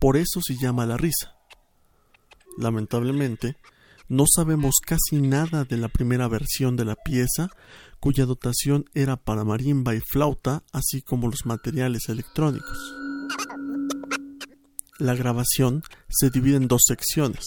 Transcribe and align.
Por 0.00 0.16
eso 0.16 0.40
se 0.42 0.56
llama 0.56 0.86
la 0.86 0.96
risa. 0.96 1.36
Lamentablemente, 2.58 3.54
no 4.08 4.24
sabemos 4.26 4.76
casi 4.84 5.20
nada 5.20 5.64
de 5.64 5.76
la 5.76 5.88
primera 5.88 6.28
versión 6.28 6.76
de 6.76 6.84
la 6.84 6.94
pieza, 6.94 7.50
cuya 8.00 8.24
dotación 8.24 8.84
era 8.94 9.16
para 9.16 9.44
marimba 9.44 9.94
y 9.94 10.00
flauta, 10.00 10.62
así 10.72 11.02
como 11.02 11.28
los 11.28 11.44
materiales 11.44 12.08
electrónicos. 12.08 12.94
La 14.98 15.14
grabación 15.14 15.82
se 16.08 16.30
divide 16.30 16.56
en 16.56 16.68
dos 16.68 16.82
secciones. 16.86 17.44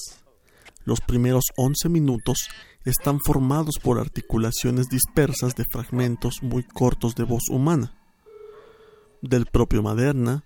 Los 0.84 1.02
primeros 1.02 1.46
11 1.56 1.90
minutos 1.90 2.50
están 2.86 3.20
formados 3.20 3.76
por 3.82 4.00
articulaciones 4.00 4.88
dispersas 4.88 5.56
de 5.56 5.66
fragmentos 5.72 6.42
muy 6.42 6.64
cortos 6.64 7.16
de 7.16 7.24
voz 7.24 7.44
humana, 7.50 7.96
del 9.22 9.46
propio 9.46 9.82
Maderna, 9.82 10.44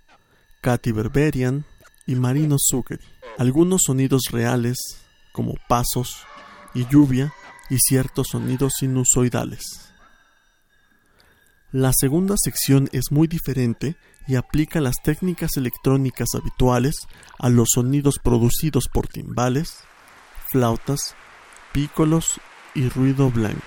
Katy 0.62 0.92
Berberian 0.92 1.66
y 2.06 2.16
Marino 2.16 2.58
Zuccheri. 2.60 3.04
Algunos 3.38 3.82
sonidos 3.86 4.24
reales 4.32 5.03
como 5.34 5.56
pasos 5.68 6.26
y 6.74 6.88
lluvia 6.88 7.34
y 7.70 7.78
ciertos 7.80 8.28
sonidos 8.32 8.76
sinusoidales. 8.80 9.94
La 11.72 11.92
segunda 11.92 12.36
sección 12.38 12.88
es 12.92 13.12
muy 13.12 13.28
diferente 13.28 13.98
y 14.28 14.36
aplica 14.36 14.80
las 14.80 14.96
técnicas 15.04 15.58
electrónicas 15.58 16.30
habituales 16.36 16.96
a 17.40 17.50
los 17.50 17.70
sonidos 17.74 18.20
producidos 18.24 18.88
por 18.94 19.08
timbales, 19.08 19.80
flautas, 20.52 21.16
pícolos 21.74 22.40
y 22.76 22.88
ruido 22.90 23.32
blanco. 23.32 23.66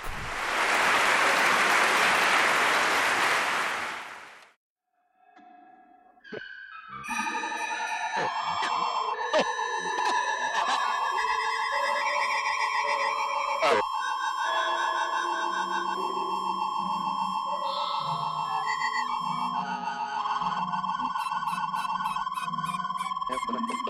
Yeah. 23.48 23.86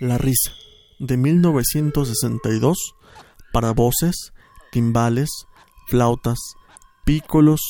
La 0.00 0.16
risa, 0.16 0.52
de 1.00 1.16
1962, 1.16 2.94
para 3.52 3.72
voces, 3.72 4.32
timbales, 4.70 5.28
flautas, 5.88 6.38
pícolos 7.04 7.60